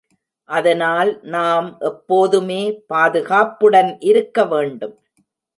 [0.49, 2.59] அதனால் நாம் எப்போதுமே
[2.93, 4.95] பாதுகாப்புடன் இருக்க வேண்டும்.